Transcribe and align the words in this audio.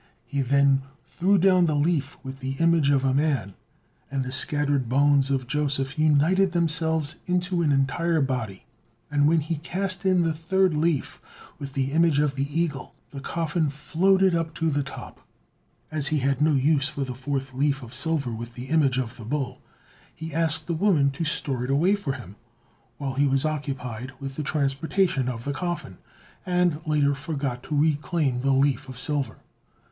He 0.25 0.41
then 0.41 0.81
threw 1.05 1.37
down 1.37 1.67
the 1.67 1.75
leaf 1.75 2.17
with 2.23 2.39
the 2.39 2.53
image 2.53 2.89
of 2.89 3.03
man, 3.15 3.53
and 4.09 4.23
the 4.25 4.31
scattered 4.31 4.89
bones 4.89 5.29
of 5.29 5.45
Joseph 5.45 5.99
united 5.99 6.53
themselves 6.53 7.17
into 7.27 7.61
an 7.61 7.71
entire 7.71 8.19
body; 8.19 8.65
and 9.11 9.27
when 9.27 9.41
he 9.41 9.57
cast 9.57 10.03
in 10.03 10.23
the 10.23 10.33
third 10.33 10.73
leaf 10.73 11.21
with 11.59 11.73
the 11.73 11.91
image 11.91 12.17
of 12.17 12.33
the 12.33 12.49
eagle, 12.59 12.95
the 13.11 13.19
coffin 13.19 13.69
floated 13.69 14.33
up 14.33 14.55
to 14.55 14.71
the 14.71 14.81
top. 14.81 15.21
As 15.91 16.07
he 16.07 16.17
had 16.17 16.41
no 16.41 16.53
use 16.53 16.87
for 16.87 17.03
the 17.03 17.13
fourth 17.13 17.53
leaf 17.53 17.83
of 17.83 17.93
silver 17.93 18.31
with 18.31 18.55
the 18.55 18.69
image 18.69 18.97
of 18.97 19.17
the 19.17 19.23
bull, 19.23 19.61
he 20.15 20.33
asked 20.33 20.67
a 20.67 20.73
woman 20.73 21.11
to 21.11 21.23
store 21.23 21.63
it 21.63 21.69
away 21.69 21.93
for 21.93 22.13
him, 22.13 22.37
while 22.97 23.13
he 23.13 23.27
was 23.27 23.45
occupied 23.45 24.13
with 24.19 24.35
the 24.35 24.41
transportation 24.41 25.29
of 25.29 25.43
the 25.43 25.53
coffin, 25.53 25.99
and 26.43 26.81
later 26.87 27.13
forgot 27.13 27.61
to 27.61 27.79
reclaim 27.79 28.39
the 28.39 28.49
leaf 28.51 28.89
of 28.89 28.97
silver. 28.97 29.37